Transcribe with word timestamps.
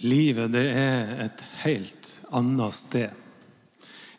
Livet 0.00 0.48
det 0.54 0.64
er 0.72 1.10
et 1.26 1.42
helt 1.60 2.06
annet 2.32 2.76
sted. 2.76 3.10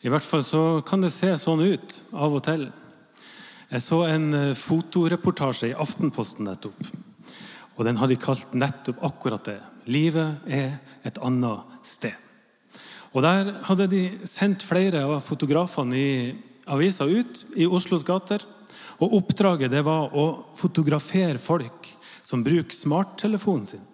I 0.05 0.09
hvert 0.13 0.25
fall 0.25 0.43
så 0.46 0.61
kan 0.85 1.01
det 1.01 1.09
se 1.13 1.31
sånn 1.42 1.63
ut 1.65 1.96
av 2.13 2.35
og 2.38 2.43
til. 2.46 2.67
Jeg 3.72 3.82
så 3.86 4.02
en 4.06 4.28
eh, 4.38 4.54
fotoreportasje 4.58 5.72
i 5.72 5.78
Aftenposten 5.78 6.46
nettopp. 6.46 6.78
Og 7.78 7.88
den 7.88 7.98
hadde 7.98 8.20
kalt 8.21 8.54
nettopp 8.54 9.02
akkurat 9.09 9.48
det. 9.48 9.57
Livet 9.89 10.46
er 10.46 10.78
et 11.07 11.18
annet 11.18 11.82
sted. 11.88 12.13
Og 13.11 13.25
Der 13.25 13.50
hadde 13.68 13.89
de 13.91 14.04
sendt 14.29 14.63
flere 14.63 15.02
av 15.04 15.18
fotografene 15.25 15.98
i 15.98 16.11
avisa 16.70 17.07
ut 17.09 17.45
i 17.57 17.66
Oslos 17.66 18.05
gater. 18.05 18.45
Og 19.02 19.18
Oppdraget 19.18 19.73
det 19.73 19.82
var 19.88 20.13
å 20.13 20.27
fotografere 20.55 21.41
folk 21.41 21.89
som 22.23 22.45
bruker 22.45 22.75
smarttelefonen 22.75 23.66
sin. 23.66 23.88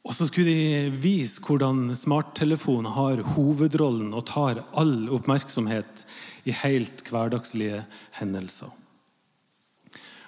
Og 0.00 0.16
så 0.16 0.26
skulle 0.26 0.48
de 0.48 0.92
vise 0.96 1.42
hvordan 1.44 1.90
smarttelefonen 1.98 2.92
har 2.96 3.20
hovedrollen 3.34 4.14
og 4.16 4.24
tar 4.30 4.62
all 4.80 5.10
oppmerksomhet 5.12 6.06
i 6.48 6.54
helt 6.62 7.04
hverdagslige 7.10 7.82
hendelser. 8.16 8.70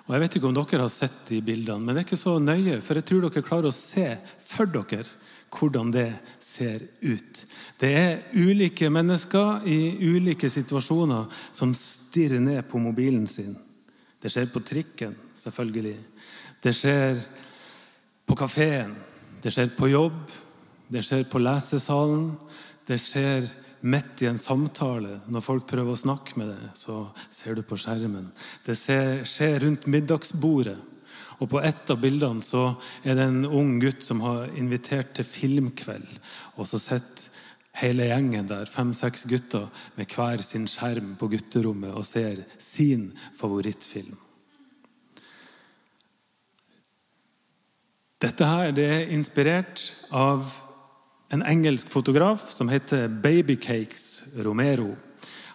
Og 0.07 0.15
Jeg 0.17 0.21
vet 0.25 0.37
ikke 0.37 0.49
om 0.51 0.57
dere 0.57 0.83
har 0.83 0.91
sett 0.93 1.21
de 1.29 1.39
bildene, 1.45 1.81
men 1.81 1.95
det 1.95 2.03
er 2.03 2.09
ikke 2.09 2.21
så 2.21 2.35
nøye. 2.43 2.81
For 2.83 2.99
jeg 2.99 3.07
tror 3.09 3.23
dere 3.25 3.45
klarer 3.47 3.71
å 3.71 3.77
se 3.77 4.07
for 4.45 4.69
dere 4.69 5.07
hvordan 5.53 5.93
det 5.95 6.09
ser 6.43 6.83
ut. 7.01 7.43
Det 7.79 7.91
er 7.97 8.23
ulike 8.35 8.91
mennesker 8.93 9.65
i 9.69 9.79
ulike 10.01 10.51
situasjoner 10.51 11.29
som 11.55 11.75
stirrer 11.77 12.43
ned 12.43 12.65
på 12.69 12.81
mobilen 12.83 13.29
sin. 13.31 13.55
Det 14.21 14.33
skjer 14.33 14.51
på 14.53 14.63
trikken, 14.65 15.15
selvfølgelig. 15.39 15.97
Det 16.63 16.75
skjer 16.77 17.23
på 18.27 18.37
kafeen. 18.39 18.95
Det 19.43 19.51
skjer 19.51 19.73
på 19.75 19.91
jobb, 19.91 20.23
det 20.93 21.03
skjer 21.03 21.27
på 21.31 21.41
lesesalen, 21.43 22.31
det 22.87 22.99
skjer 23.03 23.49
midt 23.83 24.23
i 24.23 24.29
en 24.31 24.39
samtale. 24.39 25.19
Når 25.27 25.43
folk 25.43 25.67
prøver 25.71 25.95
å 25.95 25.99
snakke 25.99 26.39
med 26.39 26.53
deg, 26.53 26.71
så 26.79 27.05
ser 27.33 27.59
du 27.59 27.65
på 27.67 27.79
skjermen. 27.81 28.31
Det 28.67 28.77
skjer 28.79 29.59
rundt 29.65 29.89
middagsbordet. 29.91 30.79
Og 31.43 31.49
På 31.51 31.59
et 31.59 31.91
av 31.91 31.99
bildene 31.99 32.45
så 32.45 32.69
er 33.03 33.17
det 33.19 33.25
en 33.27 33.47
ung 33.49 33.81
gutt 33.83 34.05
som 34.07 34.21
har 34.23 34.53
invitert 34.55 35.11
til 35.19 35.27
filmkveld. 35.27 36.07
Og 36.55 36.69
så 36.71 36.79
sitter 36.79 37.33
hele 37.83 38.07
gjengen 38.07 38.47
der, 38.47 38.69
fem-seks 38.71 39.27
gutter, 39.27 39.67
med 39.97 40.13
hver 40.15 40.45
sin 40.45 40.69
skjerm 40.71 41.17
på 41.19 41.33
gutterommet 41.33 41.97
og 41.97 42.07
ser 42.07 42.45
sin 42.63 43.09
favorittfilm. 43.39 44.22
Dette 48.23 48.47
her 48.47 48.71
det 48.71 48.85
er 48.87 49.09
inspirert 49.17 49.89
av 50.15 50.47
en 51.33 51.43
engelsk 51.43 51.89
fotograf 51.91 52.53
som 52.55 52.69
heter 52.71 53.09
Babycakes 53.09 54.37
Romero. 54.45 54.93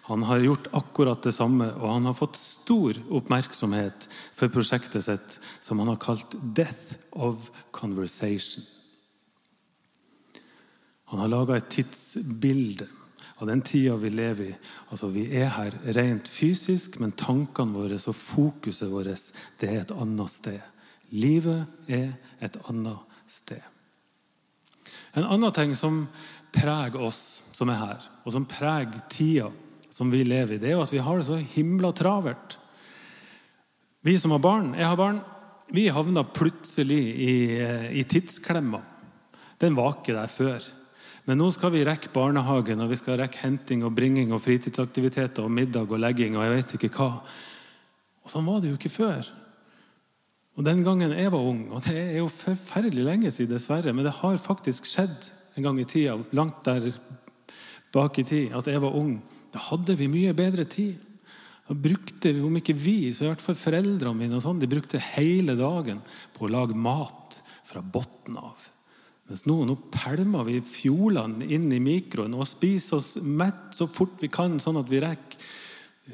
Han 0.08 0.22
har 0.28 0.42
gjort 0.44 0.68
akkurat 0.76 1.22
det 1.24 1.32
samme, 1.36 1.70
og 1.80 1.92
han 1.92 2.08
har 2.08 2.16
fått 2.16 2.36
stor 2.36 2.96
oppmerksomhet 3.08 4.08
for 4.36 4.52
prosjektet 4.52 5.04
sitt 5.04 5.38
som 5.64 5.80
han 5.80 5.88
har 5.92 6.00
kalt 6.02 6.34
'Death 6.34 6.96
of 7.12 7.50
Conversation'. 7.72 8.64
Han 11.08 11.20
har 11.20 11.28
laga 11.28 11.56
et 11.56 11.70
tidsbilde 11.70 12.88
av 13.38 13.46
den 13.46 13.62
tida 13.62 13.96
vi 13.96 14.10
lever 14.10 14.44
i. 14.44 14.56
Altså, 14.90 15.08
Vi 15.08 15.36
er 15.36 15.48
her 15.48 15.72
rent 15.94 16.28
fysisk, 16.28 17.00
men 17.00 17.12
tankene 17.12 17.72
våre 17.72 17.94
og 17.94 18.14
fokuset 18.14 18.90
vårt 18.90 19.32
det 19.60 19.68
er 19.68 19.80
et 19.80 19.90
annet 19.92 20.30
sted. 20.30 20.60
Livet 21.14 21.88
er 21.88 22.12
et 22.44 22.58
annet 22.68 23.18
sted. 23.28 23.62
En 25.16 25.24
annen 25.24 25.52
ting 25.56 25.74
som 25.76 26.04
preger 26.54 27.00
oss 27.00 27.48
som 27.56 27.70
er 27.72 27.80
her, 27.80 28.04
og 28.24 28.34
som 28.34 28.46
preger 28.48 29.02
tida 29.10 29.48
som 29.90 30.12
vi 30.12 30.22
lever 30.22 30.56
i, 30.56 30.60
det 30.62 30.70
er 30.70 30.76
jo 30.76 30.84
at 30.84 30.92
vi 30.94 31.02
har 31.02 31.18
det 31.18 31.26
så 31.26 31.40
himla 31.56 31.90
travelt. 31.96 32.58
Vi 34.06 34.14
som 34.20 34.30
har 34.30 34.42
barn, 34.42 34.74
jeg 34.78 34.86
har 34.86 34.98
barn, 35.00 35.18
vi 35.74 35.88
havna 35.92 36.22
plutselig 36.24 37.00
i, 37.18 37.32
i 38.00 38.04
tidsklemma. 38.08 38.80
Den 39.60 39.74
var 39.76 39.98
ikke 39.98 40.14
der 40.16 40.30
før. 40.30 40.62
Men 41.28 41.42
nå 41.42 41.50
skal 41.52 41.74
vi 41.74 41.82
rekke 41.84 42.12
barnehagen, 42.14 42.80
og 42.80 42.92
vi 42.92 42.96
skal 42.96 43.18
rekke 43.20 43.42
henting 43.42 43.82
og 43.84 43.92
bringing 43.96 44.30
og 44.32 44.40
fritidsaktiviteter 44.40 45.44
og 45.44 45.52
middag 45.52 45.90
og 45.90 46.00
legging 46.00 46.38
og 46.38 46.46
jeg 46.46 46.54
vet 46.54 46.76
ikke 46.78 46.94
hva. 46.94 47.10
Og 48.24 48.32
Sånn 48.32 48.46
var 48.48 48.62
det 48.62 48.70
jo 48.70 48.78
ikke 48.78 48.92
før. 48.92 49.28
Og 50.58 50.64
Den 50.66 50.82
gangen 50.82 51.12
jeg 51.14 51.30
var 51.30 51.44
ung, 51.46 51.68
og 51.70 51.84
det 51.86 51.94
er 51.94 52.16
jo 52.18 52.30
forferdelig 52.32 53.04
lenge 53.06 53.30
siden, 53.30 53.54
dessverre, 53.54 53.92
men 53.94 54.02
det 54.02 54.16
har 54.18 54.40
faktisk 54.42 54.88
skjedd 54.90 55.28
en 55.54 55.68
gang 55.68 55.78
i 55.78 55.86
tida, 55.86 56.16
langt 56.34 56.64
der 56.66 56.88
bak 57.94 58.18
i 58.18 58.24
tid, 58.26 58.56
at 58.58 58.66
jeg 58.66 58.82
var 58.82 58.96
ung. 58.98 59.20
Da 59.54 59.62
hadde 59.70 59.94
vi 60.00 60.10
mye 60.10 60.34
bedre 60.36 60.66
tid. 60.66 60.98
Da 61.68 61.76
brukte 61.78 62.32
vi, 62.32 62.42
om 62.42 62.58
ikke 62.58 62.74
vi, 62.74 63.12
så 63.14 63.26
i 63.26 63.30
hvert 63.30 63.44
fall 63.44 63.58
foreldrene 63.58 64.18
mine 64.18 64.38
og 64.38 64.42
sånn, 64.42 64.58
de 64.58 64.70
brukte 64.70 64.98
hele 65.14 65.54
dagen 65.58 66.02
på 66.34 66.46
å 66.46 66.50
lage 66.50 66.74
mat 66.74 67.38
fra 67.68 67.84
bunnen 67.84 68.42
av. 68.42 68.68
Mens 69.30 69.44
nå, 69.46 69.60
nå 69.68 69.76
pælmer 69.92 70.46
vi 70.48 70.58
fjolene 70.64 71.46
inn 71.54 71.70
i 71.70 71.82
mikroen 71.84 72.34
og 72.34 72.48
spiser 72.48 72.98
oss 72.98 73.14
mett 73.20 73.76
så 73.76 73.86
fort 73.86 74.16
vi 74.24 74.30
kan, 74.32 74.58
sånn 74.58 74.80
at 74.80 74.88
vi 74.90 75.02
rekker, 75.04 75.50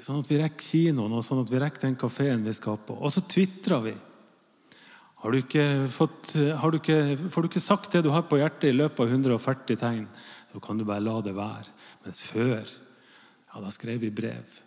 sånn 0.03 0.21
at 0.21 0.29
vi 0.29 0.41
rekker 0.43 0.73
kinoen 0.73 1.15
og 1.15 1.23
sånn 1.25 1.45
at 1.45 1.53
vi 1.53 1.61
rekker 1.63 1.87
den 1.87 1.97
kafeen 1.97 2.43
vi 2.45 2.53
skal 2.57 2.81
på. 2.83 2.99
Og 2.99 3.15
så 3.15 3.23
tvitrer 3.25 3.87
vi. 3.87 3.95
Har 5.25 5.33
du 5.33 5.41
ikke 5.41 5.87
fått, 5.89 6.35
du 6.37 6.77
ikke, 6.77 7.17
får 7.33 7.45
du 7.45 7.49
ikke 7.49 7.61
sagt 7.65 7.95
det 7.97 8.03
du 8.05 8.11
har 8.13 8.27
på 8.29 8.37
hjertet 8.37 8.67
i 8.69 8.77
løpet 8.77 9.01
av 9.01 9.09
140 9.09 9.79
tegn, 9.81 10.05
så 10.53 10.61
kan 10.61 10.77
du 10.77 10.85
bare 10.85 11.01
la 11.01 11.15
det 11.25 11.33
være. 11.33 11.73
Mens 12.05 12.21
før, 12.29 12.61
ja, 12.61 13.63
da 13.65 13.73
skrev 13.73 14.03
vi 14.05 14.13
brev. 14.13 14.61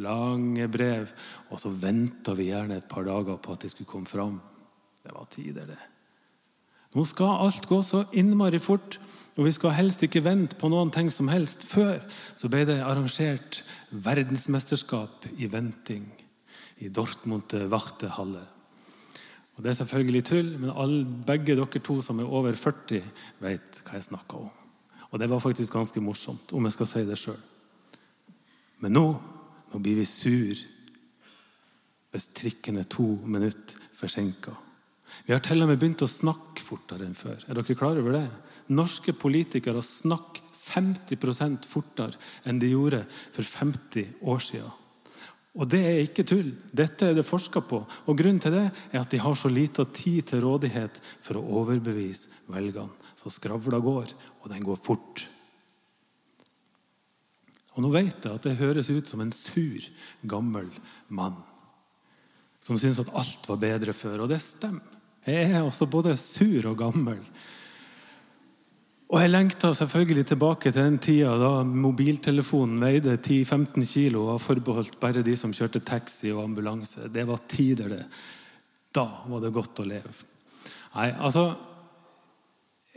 Lange 0.00 0.64
brev. 0.72 1.12
Og 1.52 1.60
så 1.60 1.68
venta 1.76 2.32
vi 2.38 2.48
gjerne 2.48 2.80
et 2.80 2.88
par 2.88 3.04
dager 3.04 3.36
på 3.36 3.52
at 3.52 3.66
de 3.66 3.72
skulle 3.74 3.92
komme 3.92 4.08
fram. 4.08 4.40
Det 5.04 5.12
var 5.12 5.28
tider, 5.28 5.68
det. 5.68 5.80
Nå 6.96 7.04
skal 7.04 7.44
alt 7.44 7.68
gå 7.68 7.84
så 7.84 8.06
innmari 8.16 8.64
fort, 8.64 8.96
og 9.36 9.44
vi 9.44 9.52
skal 9.52 9.76
helst 9.76 10.00
ikke 10.08 10.24
vente 10.24 10.56
på 10.56 10.72
noen 10.72 10.88
ting 10.94 11.12
som 11.12 11.28
helst. 11.28 11.68
Før 11.68 12.00
så 12.32 12.48
ble 12.48 12.64
det 12.64 12.80
arrangert 12.80 13.60
verdensmesterskap 13.92 15.28
i 15.36 15.52
venting 15.52 16.08
i 16.80 16.88
Dortmund 16.88 17.52
Wartehalle. 17.68 18.48
Og 19.58 19.64
Det 19.64 19.72
er 19.72 19.78
selvfølgelig 19.80 20.24
tull, 20.24 20.50
men 20.62 20.70
alle, 20.70 21.02
begge 21.26 21.56
dere 21.58 21.80
to 21.82 21.98
som 22.02 22.20
er 22.22 22.30
over 22.30 22.54
40, 22.54 23.02
vet 23.42 23.80
hva 23.82 23.98
jeg 23.98 24.06
snakker 24.06 24.44
om. 24.44 24.52
Og 25.10 25.18
det 25.18 25.26
var 25.30 25.42
faktisk 25.42 25.74
ganske 25.74 26.00
morsomt, 26.00 26.52
om 26.54 26.68
jeg 26.68 26.76
skal 26.76 26.86
si 26.86 27.02
det 27.08 27.18
sjøl. 27.18 27.40
Men 28.78 28.94
nå, 28.94 29.06
nå 29.72 29.80
blir 29.82 29.98
vi 29.98 30.06
sur 30.06 30.66
hvis 32.08 32.30
trikken 32.32 32.78
er 32.80 32.86
to 32.88 33.04
minutter 33.26 33.82
forsinka. 33.98 34.54
Vi 35.26 35.34
har 35.34 35.42
til 35.44 35.60
og 35.60 35.68
med 35.68 35.80
begynt 35.80 36.06
å 36.06 36.08
snakke 36.08 36.62
fortere 36.62 37.04
enn 37.04 37.18
før. 37.18 37.42
Er 37.44 37.58
dere 37.58 37.76
klar 37.76 37.98
over 37.98 38.14
det? 38.14 38.26
Norske 38.72 39.12
politikere 39.12 39.82
snakker 39.84 40.46
50% 40.68 41.66
fortere 41.68 42.14
enn 42.48 42.60
de 42.62 42.70
gjorde 42.70 43.02
for 43.34 43.42
50 43.42 44.22
år 44.22 44.44
siden. 44.44 44.72
Og 45.56 45.68
det 45.70 45.80
er 45.80 46.02
ikke 46.04 46.26
tull. 46.28 46.52
Dette 46.76 47.08
er 47.08 47.16
det 47.16 47.26
forska 47.26 47.62
på. 47.64 47.80
Og 48.06 48.18
Grunnen 48.18 48.40
til 48.42 48.54
det 48.54 48.66
er 48.68 49.00
at 49.00 49.10
de 49.10 49.20
har 49.22 49.34
så 49.38 49.50
lita 49.50 49.86
tid 49.88 50.28
til 50.28 50.44
rådighet 50.44 51.00
for 51.24 51.40
å 51.40 51.46
overbevise 51.62 52.44
velgerne. 52.52 52.92
Så 53.18 53.32
skravla 53.34 53.80
går, 53.82 54.12
og 54.44 54.52
den 54.52 54.62
går 54.62 54.78
fort. 54.78 55.24
Og 57.74 57.82
Nå 57.82 57.90
vet 57.94 58.24
jeg 58.26 58.34
at 58.34 58.46
det 58.46 58.58
høres 58.60 58.90
ut 58.90 59.10
som 59.10 59.22
en 59.22 59.34
sur, 59.34 59.82
gammel 60.22 60.70
mann 61.08 61.38
som 62.68 62.78
syns 62.78 63.00
at 63.00 63.12
alt 63.16 63.46
var 63.48 63.60
bedre 63.62 63.94
før. 63.96 64.24
Og 64.24 64.32
det 64.32 64.40
stemmer. 64.44 64.96
Jeg 65.28 65.52
er 65.52 65.64
også 65.64 65.88
både 65.90 66.16
sur 66.20 66.70
og 66.70 66.78
gammel. 66.80 67.20
Og 69.08 69.22
jeg 69.22 69.30
lengta 69.32 69.70
selvfølgelig 69.72 70.26
tilbake 70.28 70.68
til 70.68 70.82
den 70.84 70.98
tida 71.00 71.30
da 71.40 71.62
mobiltelefonen 71.64 72.82
veide 72.82 73.14
10-15 73.16 73.86
kilo 73.88 74.26
og 74.26 74.34
var 74.34 74.42
forbeholdt 74.44 74.98
bare 75.00 75.22
de 75.24 75.36
som 75.38 75.54
kjørte 75.56 75.80
taxi 75.80 76.28
og 76.34 76.42
ambulanse. 76.44 77.08
Det 77.08 77.24
var 77.28 77.40
tider, 77.48 77.94
det. 77.94 78.02
Da 78.92 79.06
var 79.30 79.40
det 79.40 79.54
godt 79.56 79.80
å 79.80 79.88
leve. 79.88 80.12
Nei, 80.94 81.08
altså 81.16 81.50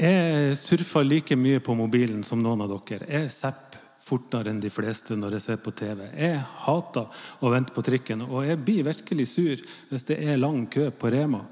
Jeg 0.02 0.56
surfer 0.58 1.04
like 1.06 1.36
mye 1.38 1.60
på 1.62 1.75
mobilen 1.78 2.24
som 2.25 2.42
noen 2.42 2.63
av 2.66 2.72
dere. 2.74 3.08
Jeg 3.08 3.31
zapper 3.31 3.80
fortere 4.02 4.50
enn 4.50 4.60
de 4.60 4.72
fleste 4.74 5.16
når 5.16 5.38
jeg 5.38 5.44
ser 5.46 5.60
på 5.63 5.72
TV. 5.78 6.08
Jeg 6.18 6.40
hater 6.66 7.22
å 7.40 7.52
vente 7.54 7.72
på 7.75 7.84
trikken, 7.86 8.25
og 8.25 8.48
jeg 8.48 8.60
blir 8.60 8.88
virkelig 8.88 9.28
sur 9.30 9.62
hvis 9.92 10.08
det 10.10 10.18
er 10.25 10.42
lang 10.42 10.66
kø 10.74 10.90
på 10.92 11.12
Rema. 11.13 11.46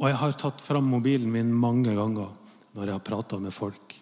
Og 0.00 0.08
jeg 0.08 0.20
har 0.22 0.36
tatt 0.40 0.62
fram 0.64 0.86
mobilen 0.88 1.28
min 1.32 1.50
mange 1.52 1.92
ganger 1.96 2.30
når 2.76 2.86
jeg 2.86 2.96
har 2.96 3.04
prata 3.06 3.38
med 3.42 3.54
folk. 3.54 3.96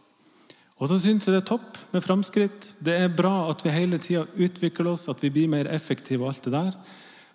Og 0.78 0.90
så 0.90 0.98
syns 1.02 1.26
jeg 1.26 1.34
det 1.34 1.40
er 1.42 1.48
topp 1.48 1.78
med 1.90 2.04
framskritt. 2.04 2.72
Det 2.84 2.94
er 2.94 3.10
bra 3.10 3.48
at 3.50 3.64
vi 3.64 3.74
hele 3.74 3.98
tida 4.02 4.26
utvikler 4.38 4.92
oss, 4.92 5.08
at 5.10 5.22
vi 5.24 5.32
blir 5.34 5.50
mer 5.50 5.70
effektive. 5.74 6.22
og 6.22 6.30
alt 6.30 6.44
det 6.44 6.54
der. 6.54 6.76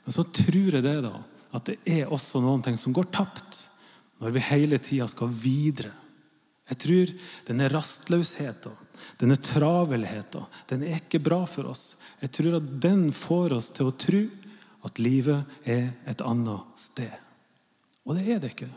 Men 0.06 0.16
så 0.16 0.24
tror 0.24 0.78
jeg 0.78 0.84
det 0.84 0.96
da, 1.04 1.18
at 1.54 1.66
det 1.68 1.78
er 1.86 2.12
også 2.12 2.42
noen 2.44 2.64
ting 2.64 2.78
som 2.80 2.96
går 2.96 3.12
tapt 3.12 3.68
når 4.24 4.32
vi 4.32 4.48
hele 4.48 4.80
tida 4.80 5.08
skal 5.12 5.28
videre. 5.28 5.92
Jeg 6.72 6.80
tror 6.80 7.12
denne 7.50 7.68
rastløsheten, 7.68 8.76
denne 9.20 9.36
travelheta, 9.36 10.46
den 10.70 10.86
er 10.88 11.02
ikke 11.02 11.20
bra 11.20 11.42
for 11.50 11.68
oss. 11.74 11.98
Jeg 12.24 12.32
tror 12.38 12.58
at 12.62 12.70
den 12.86 13.10
får 13.12 13.58
oss 13.58 13.68
til 13.76 13.90
å 13.90 13.98
tro 14.00 14.22
at 14.88 15.00
livet 15.00 15.68
er 15.68 15.92
et 16.08 16.24
annet 16.24 16.80
sted. 16.80 17.12
Og 18.08 18.16
det 18.16 18.24
er 18.32 18.40
det 18.40 18.54
ikke. 18.56 18.72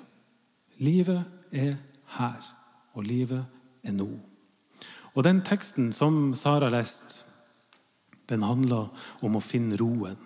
Livet 0.82 1.22
er 1.54 1.76
her, 2.18 2.42
og 2.96 3.06
livet 3.06 3.44
er 3.84 3.94
nå. 3.96 4.08
Og 5.16 5.24
den 5.24 5.40
teksten 5.46 5.92
som 5.96 6.34
Sara 6.36 6.68
leste, 6.72 7.24
den 8.28 8.42
handler 8.42 8.90
om 9.24 9.38
å 9.38 9.44
finne 9.44 9.78
roen. 9.78 10.18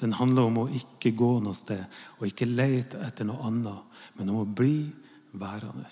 Den 0.00 0.16
handler 0.16 0.48
om 0.48 0.62
å 0.62 0.70
ikke 0.72 1.12
gå 1.16 1.36
noe 1.44 1.56
sted 1.56 1.84
og 2.16 2.26
ikke 2.28 2.48
lete 2.48 3.00
etter 3.04 3.28
noe 3.28 3.44
annet, 3.48 3.98
men 4.16 4.32
om 4.32 4.40
å 4.40 4.48
bli 4.48 4.88
værende. 5.36 5.84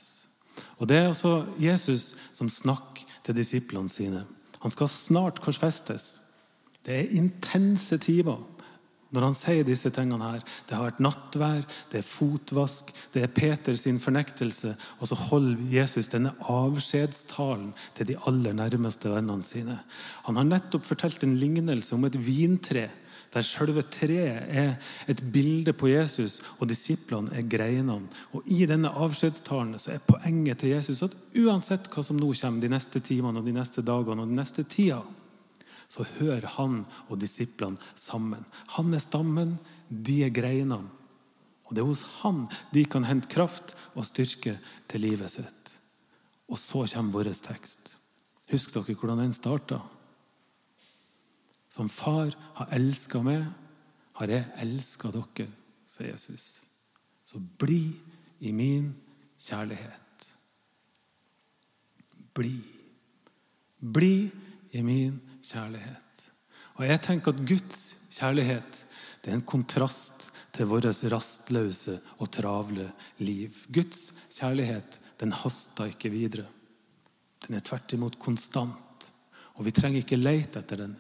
Og 0.79 0.89
Det 0.89 0.97
er 0.97 1.09
altså 1.09 1.45
Jesus 1.61 2.15
som 2.33 2.49
snakker 2.49 3.05
til 3.25 3.37
disiplene 3.37 3.89
sine. 3.89 4.25
Han 4.61 4.73
skal 4.73 4.89
snart 4.89 5.41
korsfestes. 5.45 6.21
Det 6.85 6.95
er 6.97 7.17
intense 7.17 7.99
timer 7.99 8.41
når 9.15 9.29
han 9.29 9.37
sier 9.39 9.67
disse 9.67 9.93
tingene 9.95 10.33
her. 10.35 10.43
Det 10.67 10.77
har 10.77 10.85
vært 10.89 11.03
nattvær, 11.05 11.63
det 11.93 12.01
er 12.01 12.09
fotvask, 12.09 12.91
det 13.15 13.23
er 13.25 13.33
Peters 13.35 13.87
fornektelse. 14.03 14.75
Og 14.99 15.11
så 15.11 15.19
holder 15.29 15.63
Jesus 15.73 16.11
denne 16.13 16.35
avskjedstalen 16.51 17.71
til 17.95 18.11
de 18.11 18.19
aller 18.29 18.57
nærmeste 18.59 19.13
vennene 19.13 19.47
sine. 19.47 19.79
Han 20.27 20.41
har 20.41 20.51
nettopp 20.51 20.87
fortalt 20.89 21.25
en 21.25 21.39
lignelse 21.39 21.95
om 21.97 22.07
et 22.09 22.19
vintre 22.19 22.89
der 23.35 23.43
selve 23.43 23.83
treet 23.91 24.47
er 24.47 24.77
et 25.11 25.21
bilde 25.35 25.73
på 25.75 25.89
Jesus, 25.91 26.39
og 26.61 26.69
disiplene 26.71 27.35
er 27.35 27.49
greinene. 27.51 28.07
Og 28.33 28.47
I 28.47 28.63
denne 28.71 28.93
avskjedstalen 28.95 29.75
er 29.75 30.05
poenget 30.07 30.63
til 30.63 30.75
Jesus 30.77 31.03
at 31.03 31.17
uansett 31.43 31.91
hva 31.91 32.05
som 32.07 32.21
nå 32.21 32.31
kommer 32.31 32.63
de 32.63 32.71
neste 32.71 33.03
timene, 33.03 33.41
og 33.41 33.49
de 33.49 33.57
neste 33.57 33.83
dagene 33.83 34.23
og 34.23 34.31
de 34.31 34.39
neste 34.39 34.63
tida, 34.63 35.03
så 35.89 36.07
hører 36.19 36.47
han 36.57 36.83
og 37.09 37.19
disiplene 37.21 37.81
sammen. 37.95 38.45
Han 38.77 38.95
er 38.95 39.03
stammen, 39.03 39.57
de 39.89 40.23
er 40.27 40.35
greinene. 40.35 40.91
Og 41.65 41.73
det 41.73 41.81
er 41.83 41.89
hos 41.89 42.05
han 42.21 42.45
de 42.75 42.85
kan 42.89 43.07
hente 43.09 43.31
kraft 43.33 43.73
og 43.95 44.07
styrke 44.07 44.59
til 44.91 45.05
livet 45.05 45.33
sitt. 45.33 45.73
Og 46.49 46.61
så 46.61 46.85
kommer 46.93 47.17
vår 47.17 47.33
tekst. 47.33 47.97
Husk 48.53 48.75
dere 48.75 48.95
hvordan 48.95 49.25
den 49.25 49.37
starta? 49.37 49.81
Som 51.73 51.89
far 51.89 52.35
har 52.59 52.75
elska 52.77 53.23
meg, 53.25 53.47
har 54.15 54.31
jeg 54.31 54.45
elska 54.63 55.11
dere, 55.11 55.49
sier 55.91 56.13
Jesus. 56.13 56.61
Så 57.27 57.41
bli 57.41 57.97
i 58.45 58.53
min 58.53 58.93
kjærlighet. 59.41 60.29
Bli. 62.37 62.59
Bli 63.81 64.17
i 64.77 64.83
min 64.85 65.17
kjærlighet. 65.17 65.34
Og 66.75 66.87
jeg 66.89 67.03
tenker 67.05 67.35
at 67.35 67.45
Guds 67.47 67.83
kjærlighet 68.15 68.81
det 69.23 69.33
er 69.33 69.39
en 69.39 69.47
kontrast 69.47 70.29
til 70.55 70.69
vårt 70.71 70.87
rastløse 71.11 71.97
og 72.19 72.31
travle 72.33 72.91
liv. 73.25 73.55
Guds 73.73 74.13
kjærlighet 74.35 75.01
den 75.21 75.33
haster 75.33 75.91
ikke 75.91 76.13
videre. 76.13 76.47
Den 77.47 77.57
er 77.57 77.65
tvert 77.65 77.93
imot 77.97 78.19
konstant. 78.21 79.11
Og 79.55 79.67
vi 79.67 79.73
trenger 79.75 80.03
ikke 80.03 80.21
lete 80.21 80.61
etter 80.61 80.85
den 80.85 80.95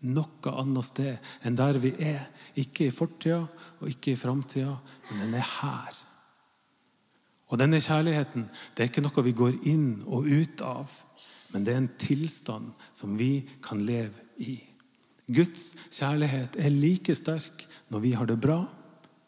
noe 0.00 0.52
annet 0.56 0.86
sted 0.86 1.32
enn 1.44 1.58
der 1.58 1.78
vi 1.80 1.92
er. 2.04 2.30
Ikke 2.60 2.88
i 2.88 2.94
fortida 2.94 3.42
og 3.80 3.90
ikke 3.90 4.14
i 4.14 4.18
framtida, 4.18 4.76
men 5.10 5.26
den 5.26 5.36
er 5.38 5.50
her. 5.60 6.00
Og 7.50 7.58
denne 7.58 7.80
kjærligheten 7.82 8.46
det 8.74 8.84
er 8.84 8.90
ikke 8.90 9.04
noe 9.04 9.26
vi 9.26 9.36
går 9.36 9.58
inn 9.68 10.02
og 10.06 10.28
ut 10.30 10.62
av, 10.64 10.92
men 11.52 11.64
det 11.66 11.74
er 11.74 11.82
en 11.82 11.94
tilstand 12.00 12.72
som 12.96 13.16
vi 13.18 13.46
kan 13.64 13.82
leve 13.86 14.22
i. 14.38 14.58
Guds 15.30 15.74
kjærlighet 15.94 16.56
er 16.58 16.74
like 16.74 17.14
sterk 17.14 17.66
når 17.90 18.02
vi 18.02 18.14
har 18.18 18.26
det 18.26 18.40
bra, 18.42 18.62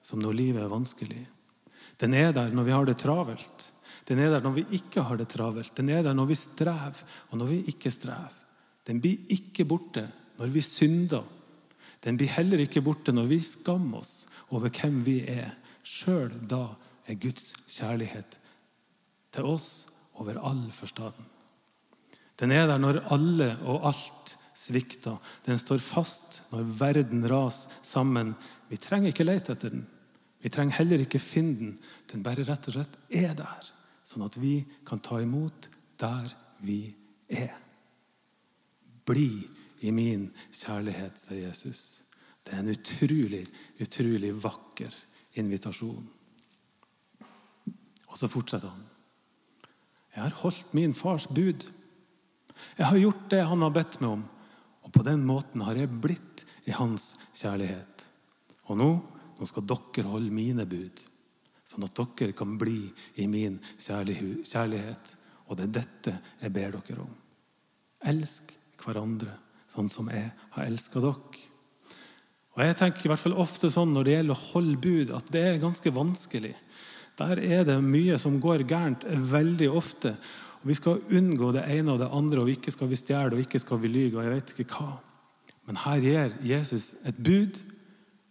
som 0.02 0.22
når 0.22 0.38
livet 0.38 0.64
er 0.64 0.72
vanskelig. 0.72 1.20
Den 2.02 2.14
er 2.18 2.32
der 2.34 2.50
når 2.54 2.66
vi 2.66 2.74
har 2.74 2.86
det 2.88 2.98
travelt. 2.98 3.68
Den 4.08 4.18
er 4.18 4.32
der 4.34 4.42
når 4.42 4.56
vi 4.56 4.64
ikke 4.78 5.04
har 5.06 5.18
det 5.18 5.28
travelt. 5.30 5.74
Den 5.76 5.92
er 5.94 6.02
der 6.02 6.14
når 6.14 6.32
vi 6.32 6.38
strever, 6.38 7.04
og 7.30 7.38
når 7.38 7.52
vi 7.52 7.60
ikke 7.70 7.90
strever. 7.94 8.34
Den 8.86 8.98
blir 9.00 9.30
ikke 9.30 9.64
borte 9.64 10.08
når 10.38 10.50
vi 10.50 10.64
synder. 10.66 11.22
Den 12.02 12.18
blir 12.18 12.32
heller 12.34 12.64
ikke 12.64 12.82
borte 12.82 13.14
når 13.14 13.28
vi 13.30 13.38
skammer 13.42 14.02
oss 14.02 14.26
over 14.50 14.72
hvem 14.74 15.04
vi 15.06 15.20
er. 15.30 15.54
Sjøl 15.82 16.34
da 16.50 16.64
er 17.06 17.18
Guds 17.18 17.52
kjærlighet 17.70 18.38
til 19.34 19.46
oss 19.46 19.86
over 20.18 20.38
all 20.42 20.66
forstand. 20.74 21.14
Den 22.40 22.54
er 22.54 22.66
der 22.70 22.80
når 22.80 23.02
alle 23.14 23.50
og 23.68 23.88
alt 23.92 24.36
svikter. 24.56 25.18
Den 25.46 25.58
står 25.60 25.82
fast 25.82 26.42
når 26.52 26.68
verden 26.78 27.26
raser 27.28 27.72
sammen. 27.86 28.34
Vi 28.70 28.78
trenger 28.80 29.12
ikke 29.12 29.26
lete 29.26 29.56
etter 29.56 29.74
den. 29.74 29.86
Vi 30.42 30.50
trenger 30.50 30.80
heller 30.80 31.02
ikke 31.04 31.22
finne 31.22 31.58
den. 31.58 31.74
Den 32.10 32.22
bare 32.24 32.46
rett 32.46 32.68
og 32.70 32.76
slett 32.76 32.96
er 33.14 33.34
der, 33.38 33.68
sånn 34.06 34.24
at 34.26 34.38
vi 34.42 34.56
kan 34.86 35.02
ta 35.02 35.20
imot 35.22 35.68
der 36.02 36.32
vi 36.66 36.80
er. 37.30 37.54
Bli 39.06 39.44
i 39.82 39.90
min 39.94 40.28
kjærlighet, 40.54 41.18
sier 41.18 41.48
Jesus. 41.48 42.02
Det 42.42 42.54
er 42.54 42.62
en 42.62 42.72
utrolig, 42.74 43.44
utrolig 43.82 44.32
vakker 44.42 44.94
invitasjon. 45.38 46.08
Og 48.10 48.18
så 48.18 48.28
fortsetter 48.30 48.70
han. 48.70 48.88
Jeg 50.12 50.22
har 50.26 50.40
holdt 50.42 50.74
min 50.76 50.94
fars 50.94 51.26
bud. 51.30 51.64
Jeg 52.78 52.88
har 52.88 53.00
gjort 53.00 53.28
det 53.32 53.42
han 53.48 53.64
har 53.64 53.74
bedt 53.74 53.98
meg 54.02 54.18
om, 54.18 54.26
og 54.82 54.92
på 54.94 55.04
den 55.06 55.24
måten 55.26 55.64
har 55.66 55.78
jeg 55.78 55.92
blitt 56.02 56.44
i 56.68 56.74
hans 56.76 57.14
kjærlighet. 57.38 58.06
Og 58.70 58.78
nå, 58.78 58.90
nå 59.38 59.48
skal 59.48 59.66
dere 59.68 60.10
holde 60.10 60.34
mine 60.34 60.66
bud, 60.68 61.04
sånn 61.66 61.86
at 61.86 62.02
dere 62.18 62.36
kan 62.36 62.56
bli 62.60 62.86
i 63.22 63.28
min 63.30 63.58
kjærlighet. 63.78 65.14
Og 65.48 65.58
det 65.58 65.68
er 65.68 65.78
dette 65.80 66.18
jeg 66.40 66.54
ber 66.54 66.76
dere 66.78 67.04
om. 67.04 67.16
Elsk 68.12 68.54
hverandre 68.82 69.38
sånn 69.72 69.88
som 69.92 70.10
jeg 70.12 70.28
har 70.56 70.68
elska 70.68 71.00
dere. 71.02 71.48
Og 72.52 72.60
Jeg 72.60 72.76
tenker 72.76 73.06
i 73.06 73.08
hvert 73.08 73.22
fall 73.22 73.38
ofte 73.40 73.70
sånn 73.72 73.94
når 73.94 74.04
det 74.04 74.14
gjelder 74.16 74.36
å 74.36 74.48
holde 74.52 74.80
bud, 74.84 75.12
at 75.16 75.30
det 75.32 75.44
er 75.48 75.62
ganske 75.62 75.92
vanskelig. 75.94 76.52
Der 77.16 77.40
er 77.40 77.64
det 77.64 77.78
mye 77.84 78.18
som 78.20 78.38
går 78.40 78.66
gærent 78.68 79.06
veldig 79.08 79.70
ofte. 79.72 80.14
Og 80.62 80.68
Vi 80.70 80.74
skal 80.78 81.02
unngå 81.10 81.50
det 81.52 81.64
ene 81.74 81.92
og 81.92 81.98
det 81.98 82.10
andre, 82.12 82.44
og 82.44 82.50
ikke 82.50 82.70
skal 82.70 82.90
vi 82.90 82.98
stjele 82.98 83.34
og 83.34 83.42
ikke 83.42 83.58
skal 83.58 83.80
vi 83.82 83.88
lyge. 83.88 84.16
og 84.16 84.24
jeg 84.24 84.32
vet 84.32 84.54
ikke 84.58 84.78
hva. 84.78 85.00
Men 85.66 85.76
her 85.76 86.00
gir 86.00 86.36
Jesus 86.46 86.92
et 87.06 87.18
bud 87.18 87.58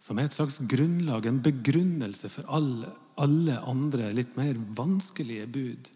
som 0.02 0.18
er 0.18 0.26
et 0.26 0.34
slags 0.34 0.58
grunnlag, 0.68 1.26
en 1.26 1.42
begrunnelse 1.42 2.28
for 2.28 2.48
alle, 2.48 2.90
alle 3.16 3.58
andre 3.68 4.10
litt 4.12 4.36
mer 4.36 4.56
vanskelige 4.76 5.46
bud. 5.46 5.90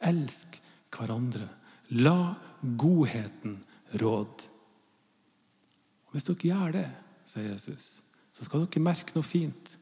Elsk 0.00 0.60
hverandre. 0.94 1.48
La 1.90 2.36
godheten 2.60 3.58
råde. 4.00 4.46
Hvis 6.12 6.24
dere 6.24 6.48
gjør 6.48 6.72
det, 6.72 6.88
sier 7.28 7.50
Jesus, 7.50 7.88
så 8.32 8.46
skal 8.46 8.64
dere 8.64 8.84
merke 8.84 9.16
noe 9.16 9.26
fint. 9.26 9.74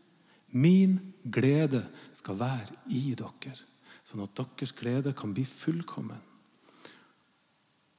Min 0.56 0.98
glede 1.22 1.84
skal 2.16 2.38
være 2.40 2.78
i 2.88 3.12
dere, 3.18 3.54
sånn 4.06 4.22
at 4.22 4.34
deres 4.38 4.74
glede 4.76 5.14
kan 5.16 5.32
bli 5.34 5.44
fullkommen. 5.48 6.20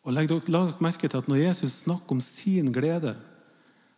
Og 0.08 0.14
legg 0.16 0.30
dere, 0.32 0.54
La 0.54 0.64
dere 0.70 0.84
merke 0.84 1.10
til 1.10 1.20
at 1.20 1.28
når 1.28 1.42
Jesus 1.42 1.82
snakker 1.84 2.16
om 2.16 2.22
sin 2.24 2.72
glede, 2.76 3.18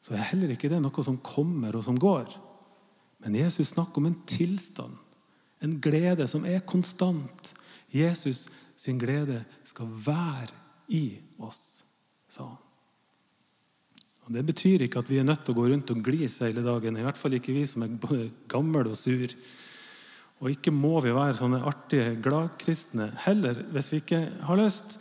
så 0.02 0.16
er 0.16 0.30
heller 0.32 0.56
ikke 0.56 0.72
det 0.72 0.80
noe 0.82 1.04
som 1.06 1.20
kommer 1.22 1.76
og 1.78 1.86
som 1.86 2.00
går. 2.00 2.32
Men 3.22 3.36
Jesus 3.38 3.76
snakker 3.76 4.02
om 4.02 4.08
en 4.10 4.18
tilstand, 4.30 4.96
en 5.62 5.76
glede 5.84 6.26
som 6.32 6.48
er 6.48 6.64
konstant. 6.66 7.52
Jesus 7.92 8.48
sin 8.80 8.98
glede 8.98 9.44
skal 9.68 9.92
være 9.92 10.56
i 10.96 11.20
oss, 11.38 11.84
sa 12.32 12.48
han. 12.48 12.66
Og 14.30 14.36
Det 14.38 14.46
betyr 14.46 14.86
ikke 14.86 15.02
at 15.02 15.10
vi 15.10 15.18
er 15.18 15.26
nødt 15.26 15.42
til 15.42 15.56
å 15.56 15.58
gå 15.58 15.64
rundt 15.72 15.90
og 15.90 16.04
glise 16.06 16.46
hele 16.46 16.62
dagen. 16.62 16.98
I 16.98 17.06
hvert 17.06 17.18
fall 17.18 17.34
ikke 17.34 17.54
vi 17.54 17.64
som 17.66 17.82
er 17.82 17.96
både 17.98 18.30
gamle 18.48 18.86
og 18.92 18.98
sur. 18.98 19.26
Og 20.40 20.54
ikke 20.54 20.72
må 20.72 21.00
vi 21.04 21.12
være 21.16 21.36
sånne 21.36 21.60
artige 21.68 22.14
gladkristne 22.24 23.10
heller, 23.26 23.60
hvis 23.74 23.92
vi 23.92 24.00
ikke 24.04 24.22
har 24.48 24.60
lyst. 24.60 24.96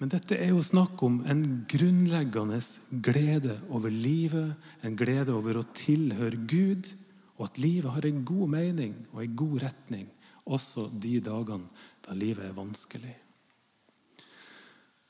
Men 0.00 0.08
dette 0.12 0.38
er 0.40 0.54
jo 0.54 0.62
snakk 0.64 1.02
om 1.04 1.18
en 1.28 1.42
grunnleggende 1.68 2.60
glede 3.04 3.58
over 3.68 3.92
livet, 3.92 4.54
en 4.80 4.96
glede 4.96 5.34
over 5.36 5.60
å 5.60 5.66
tilhøre 5.76 6.40
Gud, 6.48 6.88
og 7.36 7.50
at 7.50 7.60
livet 7.60 7.92
har 7.92 8.08
en 8.08 8.22
god 8.24 8.48
mening 8.52 8.94
og 9.12 9.22
en 9.24 9.36
god 9.36 9.58
retning, 9.66 10.08
også 10.48 10.88
de 11.02 11.18
dagene 11.24 11.68
da 12.06 12.16
livet 12.16 12.48
er 12.48 12.56
vanskelig. 12.56 13.12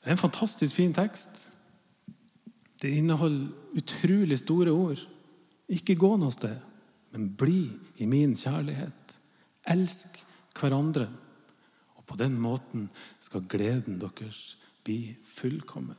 Det 0.01 0.09
er 0.09 0.15
en 0.15 0.19
fantastisk 0.19 0.75
fin 0.75 0.93
tekst. 0.93 1.51
Det 2.81 2.91
inneholder 2.97 3.77
utrolig 3.77 4.39
store 4.41 4.73
ord. 4.73 5.01
Ikke 5.71 5.95
gå 5.95 6.15
noe 6.19 6.33
sted, 6.33 6.57
men 7.13 7.29
bli 7.37 7.69
i 8.01 8.07
min 8.09 8.33
kjærlighet. 8.35 9.00
Elsk 9.69 10.21
hverandre. 10.57 11.07
Og 11.97 12.05
På 12.05 12.17
den 12.19 12.39
måten 12.41 12.89
skal 13.19 13.45
gleden 13.49 13.99
deres 14.01 14.57
bli 14.83 15.15
fullkommen. 15.25 15.97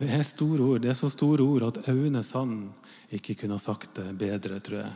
Det 0.00 0.08
er 0.08 0.22
store 0.24 0.64
ord. 0.64 0.80
Det 0.80 0.90
er 0.90 0.96
så 0.96 1.10
store 1.12 1.44
ord 1.44 1.66
at 1.66 1.88
Aune 1.92 2.22
Sand 2.24 2.70
ikke 3.12 3.34
kunne 3.42 3.58
ha 3.58 3.60
sagt 3.60 3.98
det 3.98 4.14
bedre, 4.16 4.60
tror 4.60 4.80
jeg. 4.80 4.94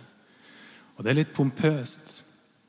Og 0.97 1.05
Det 1.05 1.11
er 1.11 1.19
litt 1.19 1.35
pompøst, 1.35 2.23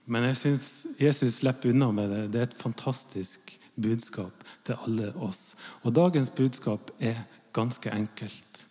men 0.05 0.27
jeg 0.29 0.37
syns 0.37 0.65
Jesus 0.99 1.39
slipper 1.39 1.71
unna 1.71 1.91
med 1.91 2.11
det. 2.11 2.23
Det 2.33 2.41
er 2.41 2.49
et 2.49 2.57
fantastisk 2.57 3.55
budskap 3.75 4.43
til 4.65 4.77
alle 4.87 5.11
oss. 5.15 5.55
Og 5.83 5.93
dagens 5.95 6.29
budskap 6.29 6.91
er 6.99 7.23
ganske 7.55 7.89
enkelt. 7.93 8.65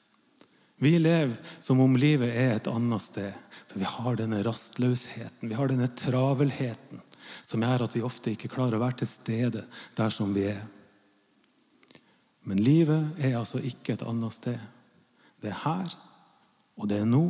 Vi 0.76 0.98
lever 0.98 1.36
som 1.62 1.80
om 1.80 1.96
livet 1.96 2.34
er 2.34 2.56
et 2.56 2.68
annet 2.70 3.02
sted. 3.02 3.32
For 3.70 3.80
vi 3.82 3.88
har 3.88 4.18
denne 4.18 4.42
rastløsheten, 4.46 5.48
vi 5.48 5.56
har 5.58 5.70
denne 5.70 5.88
travelheten, 5.98 7.00
som 7.42 7.62
gjør 7.64 7.86
at 7.86 7.96
vi 7.96 8.04
ofte 8.06 8.34
ikke 8.34 8.50
klarer 8.52 8.78
å 8.78 8.84
være 8.84 9.00
til 9.02 9.10
stede 9.10 9.64
der 9.98 10.14
som 10.14 10.34
vi 10.34 10.48
er. 10.52 10.62
Men 12.44 12.60
livet 12.60 13.16
er 13.24 13.38
altså 13.38 13.62
ikke 13.64 13.96
et 13.96 14.04
annet 14.04 14.36
sted. 14.36 14.60
Det 15.40 15.50
er 15.50 15.62
her, 15.64 15.94
og 16.76 16.90
det 16.90 17.00
er 17.00 17.08
nå. 17.08 17.24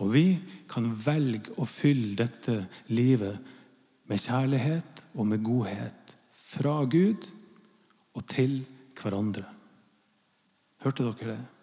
Og 0.00 0.12
vi 0.14 0.26
kan 0.70 0.88
velge 0.90 1.54
å 1.60 1.68
fylle 1.68 2.16
dette 2.18 2.56
livet 2.90 3.38
med 4.10 4.20
kjærlighet 4.20 5.06
og 5.14 5.28
med 5.30 5.44
godhet 5.46 6.16
fra 6.34 6.80
Gud 6.90 7.28
og 8.16 8.26
til 8.26 8.62
hverandre. 8.98 9.46
Hørte 10.82 11.06
dere 11.06 11.34
det? 11.36 11.59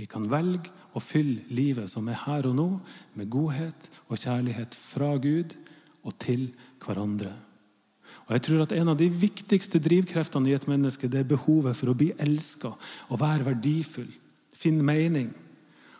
Vi 0.00 0.06
kan 0.08 0.24
velge 0.32 0.72
å 0.96 1.02
fylle 1.04 1.44
livet 1.52 1.90
som 1.92 2.06
er 2.08 2.22
her 2.22 2.48
og 2.48 2.56
nå, 2.56 2.68
med 3.20 3.28
godhet 3.32 3.90
og 4.08 4.16
kjærlighet 4.16 4.76
fra 4.78 5.12
Gud 5.20 5.58
og 6.00 6.14
til 6.22 6.46
hverandre. 6.80 7.34
Og 8.24 8.32
jeg 8.36 8.44
tror 8.46 8.62
at 8.64 8.72
En 8.72 8.88
av 8.88 8.96
de 8.96 9.10
viktigste 9.12 9.80
drivkreftene 9.82 10.48
i 10.48 10.54
et 10.56 10.66
menneske 10.70 11.08
det 11.10 11.20
er 11.20 11.28
behovet 11.28 11.76
for 11.76 11.92
å 11.92 11.98
bli 11.98 12.12
elska 12.16 12.72
og 13.10 13.20
være 13.20 13.50
verdifull. 13.50 14.08
Finne 14.56 14.86
mening. 14.86 15.34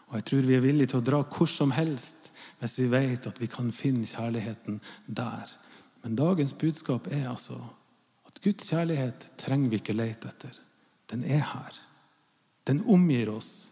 Og 0.09 0.17
jeg 0.17 0.27
tror 0.31 0.47
vi 0.49 0.57
er 0.57 0.65
villige 0.65 0.93
til 0.93 1.01
å 1.03 1.07
dra 1.07 1.21
hvor 1.27 1.51
som 1.51 1.75
helst 1.75 2.31
hvis 2.61 2.79
vi 2.81 2.89
vet 2.93 3.27
at 3.29 3.41
vi 3.41 3.49
kan 3.49 3.69
finne 3.73 4.09
kjærligheten 4.09 4.81
der. 5.07 5.53
Men 6.05 6.17
dagens 6.17 6.53
budskap 6.57 7.09
er 7.13 7.29
altså 7.29 7.59
at 8.29 8.41
Guds 8.45 8.69
kjærlighet 8.69 9.29
trenger 9.41 9.73
vi 9.73 9.81
ikke 9.81 9.97
lete 9.97 10.33
etter. 10.33 10.57
Den 11.13 11.25
er 11.25 11.45
her. 11.53 11.77
Den 12.69 12.85
omgir 12.87 13.33
oss. 13.33 13.71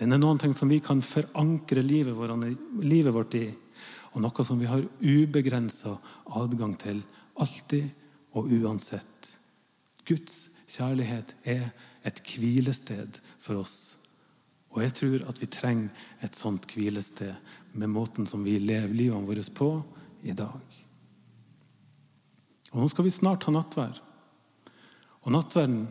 Den 0.00 0.16
er 0.16 0.20
noen 0.20 0.40
ting 0.40 0.54
som 0.56 0.70
vi 0.72 0.80
kan 0.80 1.02
forankre 1.04 1.82
livet, 1.84 2.16
vårt 2.16 3.36
i. 3.36 3.46
Og 4.14 4.24
noe 4.24 4.44
som 4.46 4.58
vi 4.58 4.68
har 4.70 4.82
ubegrensa 5.00 5.92
adgang 6.40 6.72
til 6.80 7.02
alltid 7.40 7.90
og 8.38 8.48
uansett. 8.48 9.34
Guds 10.08 10.48
kjærlighet 10.70 11.34
er 11.44 11.68
et 12.06 12.22
hvilested 12.24 13.20
for 13.42 13.60
oss. 13.60 13.78
Og 14.70 14.84
jeg 14.84 14.94
tror 14.96 15.24
at 15.28 15.40
vi 15.42 15.50
trenger 15.50 16.06
et 16.24 16.36
sånt 16.38 16.68
hvilested 16.72 17.34
med 17.76 17.92
måten 17.92 18.26
som 18.26 18.44
vi 18.46 18.56
lever 18.62 18.94
livet 18.94 19.28
vårt 19.28 19.52
på 19.54 19.70
i 20.22 20.32
dag. 20.36 20.60
Og 22.70 22.78
Nå 22.80 22.88
skal 22.88 23.06
vi 23.06 23.14
snart 23.14 23.44
ha 23.44 23.54
nattvær. 23.54 23.98
Og 25.26 25.34
nattverden 25.34 25.88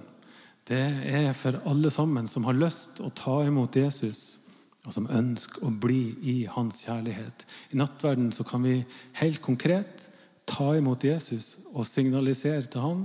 det 0.70 0.84
er 1.10 1.32
for 1.34 1.58
alle 1.70 1.90
sammen 1.90 2.28
som 2.30 2.46
har 2.46 2.58
lyst 2.58 3.02
å 3.02 3.10
ta 3.18 3.40
imot 3.48 3.78
Jesus, 3.80 4.38
og 4.86 4.94
som 4.96 5.10
ønsker 5.12 5.66
å 5.66 5.72
bli 5.74 6.14
i 6.30 6.36
hans 6.50 6.84
kjærlighet. 6.86 7.44
I 7.74 7.80
nattverden 7.82 8.30
så 8.36 8.46
kan 8.48 8.64
vi 8.64 8.78
helt 9.20 9.42
konkret 9.44 10.06
ta 10.50 10.72
imot 10.78 11.04
Jesus 11.04 11.58
og 11.74 11.88
signalisere 11.90 12.70
til 12.70 12.86
han 12.86 13.04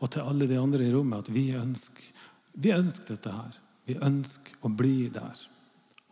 og 0.00 0.10
til 0.12 0.26
alle 0.26 0.50
de 0.50 0.58
andre 0.60 0.84
i 0.84 0.92
rommet 0.92 1.24
at 1.24 1.32
vi 1.32 1.48
ønsker, 1.56 2.10
vi 2.60 2.74
ønsker 2.74 3.14
dette 3.14 3.32
her. 3.32 3.56
Vi 3.84 3.96
ønsker 4.00 4.64
å 4.64 4.70
bli 4.72 5.08
der. 5.12 5.40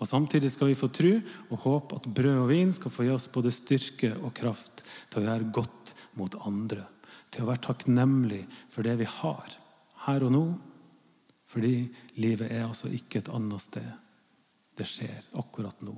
Og 0.02 0.09
Samtidig 0.09 0.50
skal 0.52 0.73
vi 0.73 0.78
få 0.78 0.88
tro 0.92 1.12
og 1.52 1.62
håpe 1.62 1.99
at 2.00 2.09
brød 2.11 2.40
og 2.42 2.50
vin 2.50 2.73
skal 2.75 2.92
få 2.92 3.06
gi 3.06 3.12
oss 3.14 3.30
både 3.32 3.52
styrke 3.54 4.14
og 4.18 4.35
kraft 4.37 4.82
til 5.12 5.23
å 5.23 5.26
gjøre 5.28 5.52
godt 5.54 5.92
mot 6.18 6.35
andre. 6.47 6.87
Til 7.32 7.44
å 7.44 7.52
være 7.52 7.66
takknemlig 7.68 8.42
for 8.73 8.87
det 8.87 8.97
vi 9.00 9.09
har 9.09 9.54
her 10.06 10.26
og 10.26 10.35
nå 10.35 10.44
fordi 11.52 11.92
livet 12.16 12.49
er 12.49 12.64
altså 12.64 12.88
ikke 12.88 13.21
et 13.21 13.30
annet 13.32 13.61
sted. 13.61 13.88
Det 14.78 14.87
skjer 14.88 15.28
akkurat 15.37 15.82
nå. 15.85 15.94